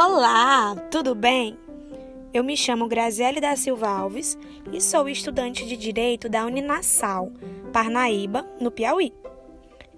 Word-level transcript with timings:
Olá, 0.00 0.76
tudo 0.92 1.12
bem? 1.12 1.58
Eu 2.32 2.44
me 2.44 2.56
chamo 2.56 2.86
Graziele 2.86 3.40
da 3.40 3.56
Silva 3.56 3.88
Alves 3.88 4.38
e 4.72 4.80
sou 4.80 5.08
estudante 5.08 5.66
de 5.66 5.76
Direito 5.76 6.28
da 6.28 6.46
Uninassal, 6.46 7.32
Parnaíba, 7.72 8.48
no 8.60 8.70
Piauí. 8.70 9.12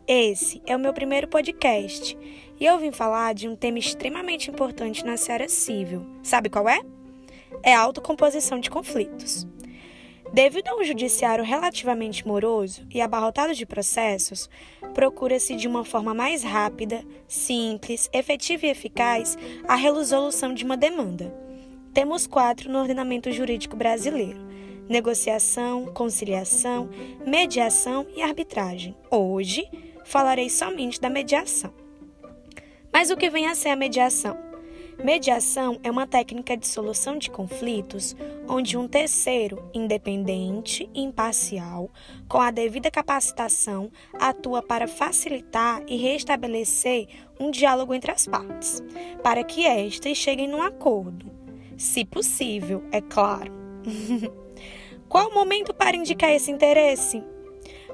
Esse 0.09 0.63
é 0.65 0.75
o 0.75 0.79
meu 0.79 0.95
primeiro 0.95 1.29
podcast 1.29 2.17
e 2.59 2.65
eu 2.65 2.79
vim 2.79 2.91
falar 2.91 3.35
de 3.35 3.47
um 3.47 3.55
tema 3.55 3.79
extremamente 3.79 4.51
importante 4.51 5.05
na 5.05 5.19
seara 5.19 5.51
civil. 5.51 6.07
Sabe 6.23 6.49
qual 6.49 6.67
é? 6.67 6.81
É 7.63 7.75
a 7.75 7.81
autocomposição 7.83 8.59
de 8.59 8.71
conflitos. 8.71 9.47
Devido 10.33 10.69
a 10.69 10.77
um 10.77 10.85
judiciário 10.85 11.45
relativamente 11.45 12.27
moroso 12.27 12.87
e 12.89 13.01
abarrotado 13.01 13.53
de 13.53 13.67
processos, 13.67 14.49
procura-se 14.95 15.57
de 15.57 15.67
uma 15.67 15.85
forma 15.85 16.15
mais 16.15 16.45
rápida, 16.45 17.05
simples, 17.27 18.09
efetiva 18.13 18.67
e 18.67 18.71
eficaz 18.71 19.37
a 19.67 19.75
resolução 19.75 20.55
de 20.55 20.65
uma 20.65 20.77
demanda. 20.77 21.35
Temos 21.93 22.29
quatro 22.29 22.71
no 22.71 22.79
ordenamento 22.79 23.33
jurídico 23.33 23.75
brasileiro: 23.75 24.39
negociação, 24.89 25.87
conciliação, 25.87 26.89
mediação 27.27 28.07
e 28.15 28.23
arbitragem. 28.23 28.97
Hoje 29.11 29.69
falarei 30.05 30.49
somente 30.49 31.01
da 31.01 31.11
mediação. 31.11 31.75
Mas 32.93 33.11
o 33.11 33.17
que 33.17 33.31
vem 33.31 33.49
a 33.49 33.55
ser 33.57 33.71
a 33.71 33.77
mediação? 33.77 34.50
Mediação 35.03 35.81
é 35.83 35.91
uma 35.91 36.07
técnica 36.07 36.55
de 36.55 36.69
solução 36.69 37.17
de 37.17 37.31
conflitos 37.31 38.15
onde 38.47 38.77
um 38.77 38.87
terceiro, 38.87 39.65
independente 39.73 40.91
e 40.93 41.03
imparcial, 41.03 41.91
com 42.29 42.39
a 42.39 42.51
devida 42.51 42.91
capacitação, 42.91 43.91
atua 44.13 44.63
para 44.63 44.87
facilitar 44.87 45.83
e 45.87 45.97
restabelecer 45.97 47.09
um 47.39 47.51
diálogo 47.51 47.95
entre 47.95 48.11
as 48.11 48.27
partes, 48.27 48.83
para 49.23 49.43
que 49.43 49.65
estas 49.65 50.19
cheguem 50.19 50.47
num 50.47 50.61
acordo. 50.61 51.31
Se 51.79 52.05
possível, 52.05 52.85
é 52.93 53.01
claro. 53.01 53.53
Qual 55.09 55.31
o 55.31 55.35
momento 55.35 55.73
para 55.73 55.97
indicar 55.97 56.31
esse 56.31 56.51
interesse? 56.51 57.25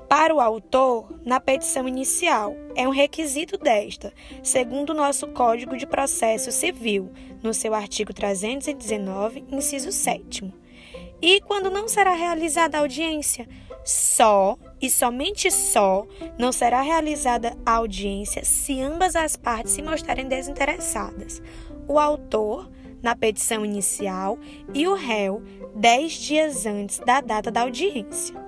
Para 0.08 0.32
o 0.32 0.40
autor, 0.40 1.20
na 1.24 1.40
petição 1.40 1.88
inicial, 1.88 2.54
é 2.76 2.86
um 2.86 2.92
requisito 2.92 3.58
desta, 3.58 4.12
segundo 4.40 4.90
o 4.90 4.94
nosso 4.94 5.26
Código 5.28 5.76
de 5.76 5.84
Processo 5.84 6.52
Civil, 6.52 7.10
no 7.42 7.52
seu 7.52 7.74
artigo 7.74 8.14
319, 8.14 9.44
inciso 9.50 9.90
7. 9.90 10.54
E 11.20 11.40
quando 11.40 11.70
não 11.70 11.88
será 11.88 12.12
realizada 12.12 12.78
a 12.78 12.82
audiência? 12.82 13.48
Só 13.84 14.56
e 14.80 14.88
somente 14.88 15.50
só 15.50 16.06
não 16.38 16.52
será 16.52 16.82
realizada 16.82 17.56
a 17.64 17.72
audiência 17.72 18.44
se 18.44 18.80
ambas 18.80 19.16
as 19.16 19.36
partes 19.36 19.72
se 19.72 19.82
mostrarem 19.82 20.28
desinteressadas. 20.28 21.42
O 21.88 21.98
autor, 21.98 22.70
na 23.02 23.16
petição 23.16 23.64
inicial, 23.64 24.38
e 24.72 24.86
o 24.86 24.94
réu, 24.94 25.42
dez 25.74 26.12
dias 26.12 26.64
antes 26.64 27.00
da 27.00 27.20
data 27.20 27.50
da 27.50 27.62
audiência. 27.62 28.46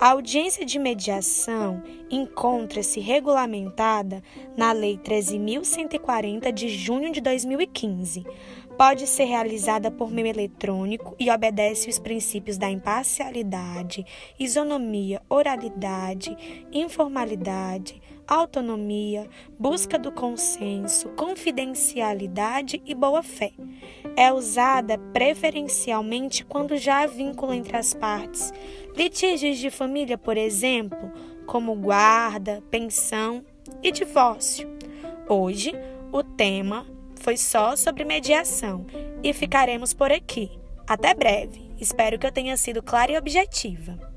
A 0.00 0.12
audiência 0.12 0.64
de 0.64 0.78
mediação 0.78 1.82
encontra-se 2.10 3.00
regulamentada 3.00 4.22
na 4.56 4.72
Lei 4.72 4.96
13.140 4.96 6.50
de 6.50 6.70
junho 6.70 7.12
de 7.12 7.20
2015. 7.20 8.24
Pode 8.78 9.06
ser 9.06 9.24
realizada 9.24 9.90
por 9.90 10.10
meio 10.10 10.28
eletrônico 10.28 11.14
e 11.20 11.30
obedece 11.30 11.90
os 11.90 11.98
princípios 11.98 12.56
da 12.56 12.70
imparcialidade, 12.70 14.06
isonomia, 14.38 15.20
oralidade, 15.28 16.34
informalidade, 16.72 18.00
autonomia, 18.26 19.28
busca 19.58 19.98
do 19.98 20.10
consenso, 20.10 21.10
confidencialidade 21.10 22.80
e 22.86 22.94
boa-fé. 22.94 23.52
É 24.16 24.32
usada 24.32 24.96
preferencialmente 25.12 26.44
quando 26.44 26.76
já 26.76 27.02
há 27.02 27.06
vínculo 27.06 27.52
entre 27.52 27.76
as 27.76 27.92
partes. 27.92 28.52
Litígios 28.96 29.58
de 29.58 29.70
família, 29.70 30.18
por 30.18 30.36
exemplo, 30.36 31.10
como 31.46 31.74
guarda, 31.74 32.62
pensão 32.70 33.44
e 33.82 33.90
divórcio. 33.90 34.68
Hoje, 35.28 35.72
o 36.12 36.22
tema 36.22 36.86
foi 37.16 37.36
só 37.36 37.76
sobre 37.76 38.04
mediação 38.04 38.86
e 39.22 39.32
ficaremos 39.32 39.94
por 39.94 40.10
aqui. 40.10 40.50
Até 40.86 41.14
breve. 41.14 41.70
Espero 41.78 42.18
que 42.18 42.26
eu 42.26 42.32
tenha 42.32 42.56
sido 42.56 42.82
clara 42.82 43.12
e 43.12 43.18
objetiva. 43.18 44.09